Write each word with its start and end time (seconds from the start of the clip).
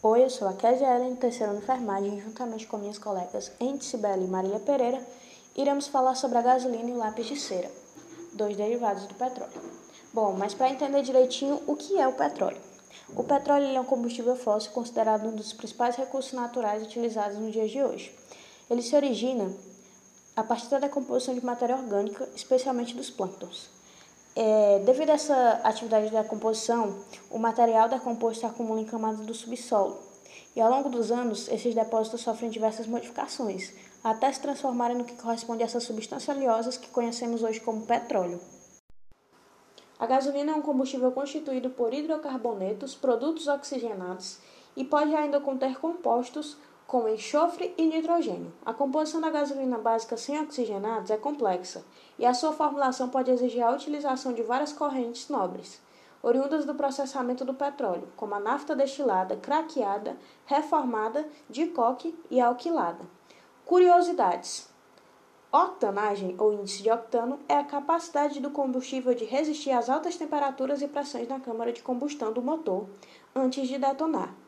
Oi, 0.00 0.22
eu 0.22 0.30
sou 0.30 0.46
a 0.46 0.52
Kézia 0.52 0.94
Ellen, 0.94 1.16
terceira 1.16 1.52
enfermagem, 1.52 2.20
juntamente 2.20 2.68
com 2.68 2.78
minhas 2.78 2.98
colegas 2.98 3.50
Ente 3.58 3.96
Bela 3.96 4.22
e 4.22 4.28
Marília 4.28 4.60
Pereira, 4.60 5.04
iremos 5.56 5.88
falar 5.88 6.14
sobre 6.14 6.38
a 6.38 6.42
gasolina 6.42 6.88
e 6.88 6.92
o 6.92 6.98
lápis 6.98 7.26
de 7.26 7.36
cera, 7.36 7.68
dois 8.32 8.56
derivados 8.56 9.08
do 9.08 9.14
petróleo. 9.14 9.60
Bom, 10.14 10.36
mas 10.38 10.54
para 10.54 10.70
entender 10.70 11.02
direitinho 11.02 11.60
o 11.66 11.74
que 11.74 11.98
é 11.98 12.06
o 12.06 12.12
petróleo. 12.12 12.60
O 13.16 13.24
petróleo 13.24 13.66
é 13.66 13.80
um 13.80 13.84
combustível 13.84 14.36
fóssil 14.36 14.70
considerado 14.70 15.26
um 15.26 15.34
dos 15.34 15.52
principais 15.52 15.96
recursos 15.96 16.32
naturais 16.32 16.80
utilizados 16.80 17.36
nos 17.36 17.52
dias 17.52 17.68
de 17.68 17.82
hoje. 17.82 18.16
Ele 18.70 18.82
se 18.82 18.94
origina 18.94 19.52
a 20.36 20.44
partir 20.44 20.68
da 20.68 20.78
decomposição 20.78 21.34
de 21.34 21.44
matéria 21.44 21.74
orgânica, 21.74 22.28
especialmente 22.36 22.94
dos 22.94 23.10
plânctons. 23.10 23.77
É, 24.40 24.78
devido 24.84 25.10
a 25.10 25.14
essa 25.14 25.60
atividade 25.64 26.12
da 26.12 26.22
composição, 26.22 27.00
o 27.28 27.40
material 27.40 27.88
decomposto 27.88 28.38
se 28.38 28.46
acumula 28.46 28.80
em 28.80 28.84
camadas 28.84 29.26
do 29.26 29.34
subsolo. 29.34 29.98
E 30.54 30.60
ao 30.60 30.70
longo 30.70 30.88
dos 30.88 31.10
anos, 31.10 31.48
esses 31.48 31.74
depósitos 31.74 32.20
sofrem 32.20 32.48
diversas 32.48 32.86
modificações, 32.86 33.74
até 34.04 34.30
se 34.30 34.40
transformarem 34.40 34.96
no 34.96 35.04
que 35.04 35.16
corresponde 35.16 35.64
a 35.64 35.66
essas 35.66 35.82
substâncias 35.82 36.36
oleosas 36.36 36.76
que 36.76 36.86
conhecemos 36.86 37.42
hoje 37.42 37.58
como 37.58 37.84
petróleo. 37.84 38.40
A 39.98 40.06
gasolina 40.06 40.52
é 40.52 40.54
um 40.54 40.62
combustível 40.62 41.10
constituído 41.10 41.70
por 41.70 41.92
hidrocarbonetos, 41.92 42.94
produtos 42.94 43.48
oxigenados 43.48 44.38
e 44.76 44.84
pode 44.84 45.12
ainda 45.16 45.40
conter 45.40 45.80
compostos 45.80 46.56
com 46.88 47.06
enxofre 47.06 47.74
e 47.76 47.84
nitrogênio. 47.84 48.50
A 48.64 48.72
composição 48.72 49.20
da 49.20 49.28
gasolina 49.28 49.76
básica 49.76 50.16
sem 50.16 50.40
oxigenados 50.40 51.10
é 51.10 51.18
complexa 51.18 51.84
e 52.18 52.24
a 52.24 52.32
sua 52.32 52.50
formulação 52.50 53.10
pode 53.10 53.30
exigir 53.30 53.62
a 53.62 53.70
utilização 53.70 54.32
de 54.32 54.42
várias 54.42 54.72
correntes 54.72 55.28
nobres, 55.28 55.82
oriundas 56.22 56.64
do 56.64 56.74
processamento 56.74 57.44
do 57.44 57.52
petróleo, 57.52 58.08
como 58.16 58.34
a 58.34 58.40
nafta 58.40 58.74
destilada, 58.74 59.36
craqueada, 59.36 60.16
reformada, 60.46 61.28
dicoque 61.50 62.18
e 62.30 62.40
alquilada. 62.40 63.04
Curiosidades: 63.66 64.66
Octanagem, 65.52 66.36
ou 66.38 66.54
índice 66.54 66.82
de 66.82 66.90
octano, 66.90 67.38
é 67.46 67.58
a 67.58 67.64
capacidade 67.64 68.40
do 68.40 68.50
combustível 68.50 69.12
de 69.12 69.26
resistir 69.26 69.72
às 69.72 69.90
altas 69.90 70.16
temperaturas 70.16 70.80
e 70.80 70.88
pressões 70.88 71.28
na 71.28 71.38
câmara 71.38 71.70
de 71.70 71.82
combustão 71.82 72.32
do 72.32 72.40
motor 72.40 72.88
antes 73.34 73.68
de 73.68 73.76
detonar. 73.76 74.47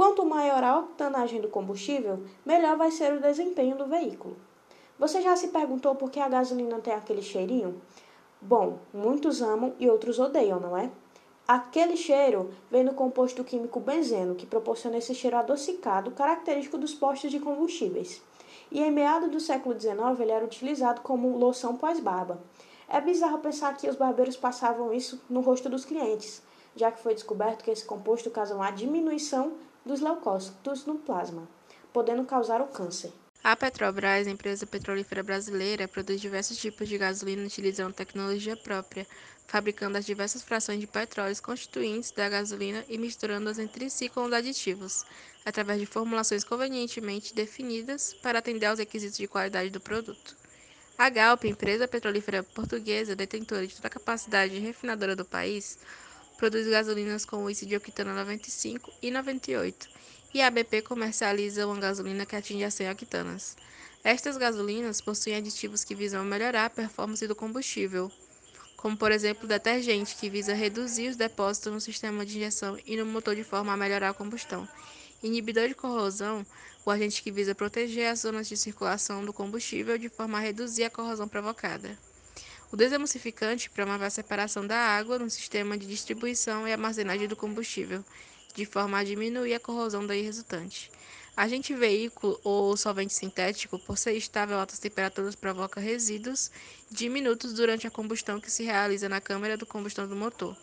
Quanto 0.00 0.24
maior 0.24 0.64
a 0.64 0.78
octanagem 0.78 1.42
do 1.42 1.50
combustível, 1.50 2.24
melhor 2.42 2.74
vai 2.74 2.90
ser 2.90 3.12
o 3.12 3.20
desempenho 3.20 3.76
do 3.76 3.84
veículo. 3.84 4.34
Você 4.98 5.20
já 5.20 5.36
se 5.36 5.48
perguntou 5.48 5.94
por 5.94 6.10
que 6.10 6.18
a 6.18 6.26
gasolina 6.26 6.78
tem 6.78 6.94
aquele 6.94 7.20
cheirinho? 7.20 7.78
Bom, 8.40 8.78
muitos 8.94 9.42
amam 9.42 9.74
e 9.78 9.90
outros 9.90 10.18
odeiam, 10.18 10.58
não 10.58 10.74
é? 10.74 10.90
Aquele 11.46 11.98
cheiro 11.98 12.50
vem 12.70 12.82
do 12.82 12.94
composto 12.94 13.44
químico 13.44 13.78
benzeno, 13.78 14.34
que 14.34 14.46
proporciona 14.46 14.96
esse 14.96 15.14
cheiro 15.14 15.36
adocicado 15.36 16.12
característico 16.12 16.78
dos 16.78 16.94
postos 16.94 17.30
de 17.30 17.38
combustíveis. 17.38 18.22
E 18.72 18.80
em 18.80 18.90
meados 18.90 19.30
do 19.30 19.38
século 19.38 19.78
XIX 19.78 20.18
ele 20.18 20.32
era 20.32 20.42
utilizado 20.42 21.02
como 21.02 21.36
loção 21.36 21.76
pós-barba. 21.76 22.40
É 22.88 23.02
bizarro 23.02 23.40
pensar 23.40 23.76
que 23.76 23.86
os 23.86 23.96
barbeiros 23.96 24.38
passavam 24.38 24.94
isso 24.94 25.20
no 25.28 25.42
rosto 25.42 25.68
dos 25.68 25.84
clientes, 25.84 26.42
já 26.74 26.90
que 26.90 27.02
foi 27.02 27.12
descoberto 27.12 27.62
que 27.62 27.70
esse 27.70 27.84
composto 27.84 28.30
causa 28.30 28.54
uma 28.54 28.70
diminuição 28.70 29.52
dos 29.84 30.00
leucócitos 30.00 30.86
no 30.86 30.98
plasma, 30.98 31.48
podendo 31.92 32.24
causar 32.24 32.60
o 32.60 32.68
câncer. 32.68 33.12
A 33.42 33.56
Petrobras, 33.56 34.26
empresa 34.26 34.66
petrolífera 34.66 35.22
brasileira, 35.22 35.88
produz 35.88 36.20
diversos 36.20 36.58
tipos 36.58 36.86
de 36.86 36.98
gasolina 36.98 37.42
utilizando 37.42 37.94
tecnologia 37.94 38.54
própria, 38.54 39.06
fabricando 39.46 39.96
as 39.96 40.04
diversas 40.04 40.42
frações 40.42 40.78
de 40.78 40.86
petróleos 40.86 41.40
constituintes 41.40 42.10
da 42.10 42.28
gasolina 42.28 42.84
e 42.86 42.98
misturando-as 42.98 43.58
entre 43.58 43.88
si 43.88 44.10
com 44.10 44.24
os 44.24 44.32
aditivos, 44.32 45.06
através 45.44 45.80
de 45.80 45.86
formulações 45.86 46.44
convenientemente 46.44 47.34
definidas 47.34 48.12
para 48.12 48.40
atender 48.40 48.66
aos 48.66 48.78
requisitos 48.78 49.16
de 49.16 49.26
qualidade 49.26 49.70
do 49.70 49.80
produto. 49.80 50.36
A 50.98 51.08
Galp, 51.08 51.44
empresa 51.46 51.88
petrolífera 51.88 52.42
portuguesa 52.42 53.16
detentora 53.16 53.66
de 53.66 53.74
toda 53.74 53.88
a 53.88 53.90
capacidade 53.90 54.58
refinadora 54.58 55.16
do 55.16 55.24
país, 55.24 55.78
produz 56.40 56.66
gasolinas 56.66 57.26
com 57.26 57.50
índice 57.50 57.66
de 57.66 57.76
octano 57.76 58.14
95 58.14 58.90
e 59.02 59.10
98, 59.10 59.86
e 60.32 60.40
a 60.40 60.50
BP 60.50 60.80
comercializa 60.80 61.66
uma 61.66 61.78
gasolina 61.78 62.24
que 62.24 62.34
atinge 62.34 62.64
as 62.64 62.72
100 62.72 62.92
octanas. 62.92 63.56
Estas 64.02 64.38
gasolinas 64.38 65.02
possuem 65.02 65.36
aditivos 65.36 65.84
que 65.84 65.94
visam 65.94 66.24
melhorar 66.24 66.64
a 66.64 66.70
performance 66.70 67.26
do 67.26 67.36
combustível, 67.36 68.10
como 68.74 68.96
por 68.96 69.12
exemplo 69.12 69.46
detergente, 69.46 70.16
que 70.16 70.30
visa 70.30 70.54
reduzir 70.54 71.10
os 71.10 71.16
depósitos 71.16 71.74
no 71.74 71.78
sistema 71.78 72.24
de 72.24 72.38
injeção 72.38 72.78
e 72.86 72.96
no 72.96 73.04
motor 73.04 73.36
de 73.36 73.44
forma 73.44 73.74
a 73.74 73.76
melhorar 73.76 74.08
a 74.08 74.14
combustão. 74.14 74.66
Inibidor 75.22 75.68
de 75.68 75.74
corrosão, 75.74 76.46
o 76.86 76.90
agente 76.90 77.22
que 77.22 77.30
visa 77.30 77.54
proteger 77.54 78.08
as 78.10 78.20
zonas 78.20 78.48
de 78.48 78.56
circulação 78.56 79.26
do 79.26 79.32
combustível 79.34 79.98
de 79.98 80.08
forma 80.08 80.38
a 80.38 80.40
reduzir 80.40 80.84
a 80.84 80.90
corrosão 80.90 81.28
provocada. 81.28 81.98
O 82.72 82.76
desemulsificante 82.76 83.68
promove 83.68 84.04
a 84.04 84.10
separação 84.10 84.64
da 84.64 84.76
água 84.76 85.18
no 85.18 85.28
sistema 85.28 85.76
de 85.76 85.88
distribuição 85.88 86.68
e 86.68 86.72
armazenagem 86.72 87.26
do 87.26 87.34
combustível, 87.34 88.04
de 88.54 88.64
forma 88.64 88.98
a 88.98 89.04
diminuir 89.04 89.54
a 89.54 89.60
corrosão 89.60 90.06
daí 90.06 90.22
resultante. 90.22 90.88
Agente 91.36 91.74
veículo 91.74 92.38
ou 92.44 92.76
solvente 92.76 93.12
sintético, 93.12 93.76
por 93.78 93.98
ser 93.98 94.12
estável 94.12 94.56
a 94.56 94.60
altas 94.60 94.78
temperaturas, 94.78 95.34
provoca 95.34 95.80
resíduos 95.80 96.50
diminutos 96.88 97.54
durante 97.54 97.88
a 97.88 97.90
combustão 97.90 98.40
que 98.40 98.50
se 98.50 98.62
realiza 98.62 99.08
na 99.08 99.20
câmara 99.20 99.56
de 99.56 99.66
combustão 99.66 100.06
do 100.06 100.14
motor. 100.14 100.56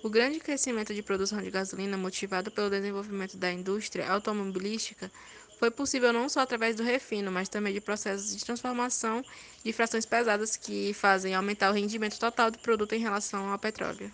O 0.00 0.08
grande 0.08 0.38
crescimento 0.38 0.94
de 0.94 1.02
produção 1.02 1.42
de 1.42 1.50
gasolina, 1.50 1.96
motivado 1.96 2.52
pelo 2.52 2.70
desenvolvimento 2.70 3.36
da 3.36 3.52
indústria 3.52 4.08
automobilística, 4.08 5.10
foi 5.58 5.70
possível 5.70 6.12
não 6.12 6.28
só 6.28 6.40
através 6.40 6.76
do 6.76 6.82
refino, 6.82 7.32
mas 7.32 7.48
também 7.48 7.74
de 7.74 7.80
processos 7.80 8.36
de 8.36 8.44
transformação 8.44 9.24
de 9.64 9.72
frações 9.72 10.06
pesadas 10.06 10.56
que 10.56 10.92
fazem 10.94 11.34
aumentar 11.34 11.70
o 11.70 11.74
rendimento 11.74 12.18
total 12.18 12.50
do 12.50 12.58
produto 12.58 12.94
em 12.94 13.00
relação 13.00 13.50
ao 13.50 13.58
petróleo. 13.58 14.10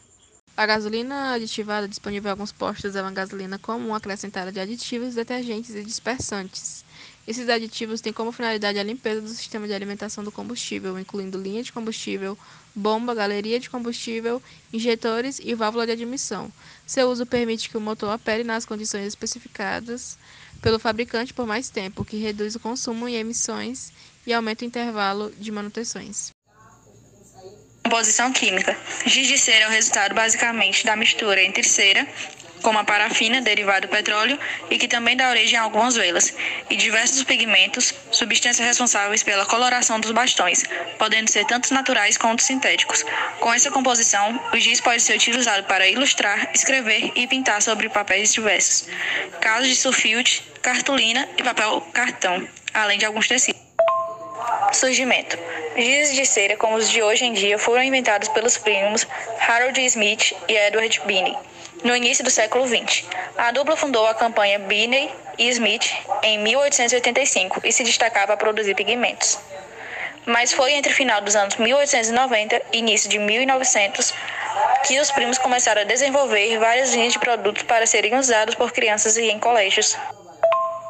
A 0.57 0.67
gasolina 0.67 1.33
aditivada 1.33 1.89
disponível 1.89 2.29
em 2.29 2.31
alguns 2.31 2.53
postos 2.53 2.95
é 2.95 3.03
uma 3.03 3.11
gasolina 3.11 3.59
comum 3.59 3.93
acrescentada 3.93 4.53
de 4.53 4.61
aditivos, 4.61 5.17
detergentes 5.17 5.75
e 5.75 5.83
dispersantes. 5.83 6.85
Esses 7.27 7.49
aditivos 7.49 8.01
têm 8.01 8.13
como 8.13 8.31
finalidade 8.31 8.79
a 8.79 8.83
limpeza 8.83 9.21
do 9.21 9.29
sistema 9.29 9.67
de 9.67 9.75
alimentação 9.75 10.23
do 10.23 10.31
combustível, 10.31 10.99
incluindo 10.99 11.43
linha 11.43 11.63
de 11.63 11.73
combustível, 11.73 12.39
bomba, 12.75 13.15
galeria 13.15 13.59
de 13.59 13.69
combustível, 13.69 14.41
injetores 14.73 15.41
e 15.43 15.55
válvula 15.55 15.87
de 15.87 15.93
admissão. 15.93 16.53
Seu 16.87 17.11
uso 17.11 17.27
permite 17.27 17.69
que 17.69 17.77
o 17.77 17.81
motor 17.81 18.15
opere 18.15 18.45
nas 18.45 18.65
condições 18.65 19.07
especificadas 19.07 20.17
pelo 20.61 20.79
fabricante 20.79 21.35
por 21.35 21.47
mais 21.47 21.69
tempo, 21.69 22.03
o 22.03 22.05
que 22.05 22.17
reduz 22.17 22.55
o 22.55 22.61
consumo 22.61 23.09
e 23.09 23.17
emissões 23.17 23.93
e 24.27 24.33
aumenta 24.33 24.65
o 24.65 24.67
intervalo 24.67 25.31
de 25.39 25.51
manutenções. 25.51 26.31
Composição 27.85 28.33
química. 28.33 28.77
Giz 29.05 29.29
de 29.29 29.39
cera 29.39 29.67
é 29.67 29.69
o 29.69 29.71
resultado 29.71 30.15
basicamente 30.15 30.87
da 30.87 30.97
mistura 30.97 31.43
entre 31.43 31.63
cera, 31.63 32.09
como 32.65 32.79
a 32.79 32.85
parafina, 32.85 33.43
derivado 33.43 33.87
do 33.87 33.91
petróleo, 33.91 34.39
e 34.71 34.79
que 34.79 34.89
também 34.89 35.15
dá 35.15 35.29
origem 35.29 35.59
a 35.59 35.63
algumas 35.63 35.95
velas, 35.95 36.35
e 36.71 36.77
diversos 36.77 37.23
pigmentos, 37.23 37.95
substâncias 38.11 38.67
responsáveis 38.67 39.23
pela 39.23 39.45
coloração 39.45 40.01
dos 40.01 40.11
bastões, 40.11 40.65
podendo 40.99 41.31
ser 41.31 41.45
tanto 41.45 41.73
naturais 41.75 42.17
quanto 42.17 42.43
sintéticos. 42.43 43.05
Com 43.39 43.53
essa 43.53 43.71
composição, 43.71 44.41
o 44.51 44.57
giz 44.57 44.81
pode 44.81 45.03
ser 45.03 45.15
utilizado 45.15 45.65
para 45.65 45.87
ilustrar, 45.87 46.51
escrever 46.55 47.13
e 47.15 47.27
pintar 47.27 47.61
sobre 47.61 47.91
papéis 47.91 48.33
diversos, 48.33 48.89
casos 49.43 49.69
de 49.69 49.77
sulfite, 49.77 50.43
cartolina 50.63 51.29
e 51.37 51.43
papel 51.43 51.83
cartão, 51.93 52.49
além 52.73 52.99
de 52.99 53.05
alguns 53.05 53.29
tecidos. 53.29 53.61
Surgimento. 54.73 55.39
Giz 55.77 56.15
de 56.15 56.25
cera 56.25 56.57
como 56.57 56.77
os 56.77 56.89
de 56.89 57.03
hoje 57.03 57.27
em 57.27 57.35
dia 57.35 57.59
foram 57.59 57.83
inventados 57.83 58.29
pelos 58.31 58.57
primos 58.57 59.07
Harold 59.47 59.79
Smith 59.85 60.33
e 60.49 60.57
Edward 60.57 61.01
Binney 61.05 61.37
no 61.85 61.95
início 61.95 62.25
do 62.25 62.31
século 62.31 62.67
XX. 62.67 63.05
A 63.37 63.53
dupla 63.53 63.77
fundou 63.77 64.07
a 64.07 64.15
campanha 64.15 64.59
Binney 64.59 65.13
e 65.39 65.49
Smith 65.51 65.93
em 66.23 66.39
1885 66.39 67.61
e 67.63 67.71
se 67.71 67.85
destacava 67.85 68.33
a 68.33 68.37
produzir 68.37 68.75
pigmentos. 68.75 69.39
Mas 70.25 70.53
foi 70.53 70.73
entre 70.73 70.93
final 70.93 71.21
dos 71.21 71.37
anos 71.37 71.57
1890 71.57 72.63
e 72.73 72.79
início 72.79 73.11
de 73.11 73.19
1900 73.19 74.15
que 74.87 74.99
os 74.99 75.11
primos 75.11 75.39
começaram 75.39 75.83
a 75.83 75.85
desenvolver 75.85 76.59
várias 76.59 76.95
linhas 76.95 77.13
de 77.13 77.19
produtos 77.19 77.63
para 77.63 77.87
serem 77.87 78.17
usados 78.17 78.55
por 78.55 78.73
crianças 78.73 79.17
e 79.17 79.31
em 79.31 79.39
colégios. 79.39 79.97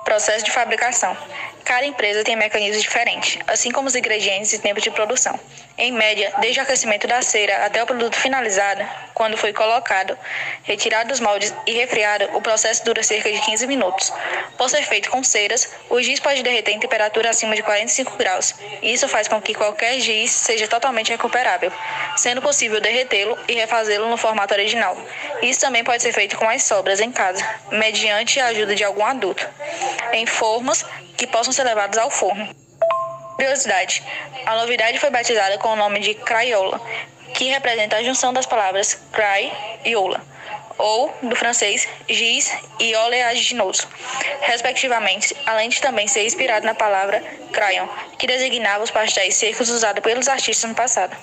Processo 0.04 0.44
de 0.44 0.52
fabricação. 0.52 1.16
Cada 1.64 1.86
empresa 1.86 2.22
tem 2.22 2.36
mecanismos 2.36 2.82
diferentes, 2.82 3.38
assim 3.46 3.70
como 3.70 3.88
os 3.88 3.94
ingredientes 3.96 4.52
e 4.52 4.58
tempos 4.58 4.82
de 4.82 4.90
produção. 4.90 5.38
em 5.76 5.90
média, 5.90 6.32
desde 6.38 6.60
o 6.60 6.62
aquecimento 6.62 7.04
da 7.08 7.20
cera 7.20 7.66
até 7.66 7.82
o 7.82 7.86
produto 7.86 8.14
finalizado, 8.14 8.86
quando 9.12 9.36
foi 9.36 9.52
colocado, 9.52 10.16
retirado 10.62 11.08
dos 11.08 11.18
moldes 11.18 11.52
e 11.66 11.72
refriado, 11.72 12.28
o 12.32 12.40
processo 12.40 12.84
dura 12.84 13.02
cerca 13.02 13.32
de 13.32 13.40
15 13.40 13.66
minutos. 13.66 14.12
Por 14.56 14.70
ser 14.70 14.82
feito 14.82 15.10
com 15.10 15.24
ceras, 15.24 15.68
o 15.90 16.00
giz 16.00 16.20
pode 16.20 16.44
derreter 16.44 16.72
em 16.72 16.78
temperatura 16.78 17.30
acima 17.30 17.56
de 17.56 17.62
45 17.62 18.16
graus. 18.16 18.54
Isso 18.82 19.08
faz 19.08 19.26
com 19.26 19.42
que 19.42 19.52
qualquer 19.52 19.98
giz 19.98 20.30
seja 20.30 20.68
totalmente 20.68 21.10
recuperável, 21.10 21.72
sendo 22.16 22.40
possível 22.40 22.80
derretê-lo 22.80 23.36
e 23.48 23.54
refazê-lo 23.54 24.08
no 24.08 24.16
formato 24.16 24.54
original. 24.54 24.96
Isso 25.42 25.60
também 25.60 25.82
pode 25.82 26.02
ser 26.04 26.12
feito 26.12 26.36
com 26.36 26.48
as 26.48 26.62
sobras 26.62 27.00
em 27.00 27.10
casa, 27.10 27.44
mediante 27.72 28.38
a 28.38 28.46
ajuda 28.46 28.76
de 28.76 28.84
algum 28.84 29.04
adulto, 29.04 29.48
em 30.12 30.24
formas 30.24 30.84
que 31.16 31.26
possam 31.26 31.52
ser 31.52 31.64
levadas 31.64 31.98
ao 31.98 32.10
forno. 32.10 32.48
Curiosidade: 33.36 34.02
a 34.46 34.56
novidade 34.56 34.98
foi 34.98 35.10
batizada 35.10 35.58
com 35.58 35.68
o 35.68 35.76
nome 35.76 36.00
de 36.00 36.14
Crayola, 36.14 36.80
que 37.34 37.46
representa 37.46 37.96
a 37.96 38.02
junção 38.02 38.32
das 38.32 38.46
palavras 38.46 38.94
cry 39.12 39.52
e 39.84 39.96
ola, 39.96 40.20
ou, 40.78 41.12
do 41.22 41.34
francês, 41.34 41.88
giz 42.08 42.56
e 42.78 42.94
oleaginoso, 42.94 43.88
respectivamente, 44.40 45.36
além 45.44 45.68
de 45.68 45.80
também 45.80 46.06
ser 46.06 46.24
inspirado 46.24 46.64
na 46.64 46.74
palavra 46.74 47.22
crayon, 47.52 47.88
que 48.18 48.26
designava 48.26 48.84
os 48.84 48.90
pastéis 48.90 49.34
secos 49.34 49.68
usados 49.68 50.02
pelos 50.02 50.28
artistas 50.28 50.68
no 50.68 50.76
passado. 50.76 51.16